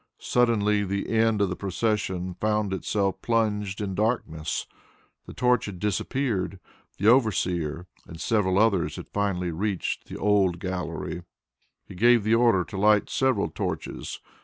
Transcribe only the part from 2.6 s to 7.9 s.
itself plunged in darkness the torch had disappeared. The overseer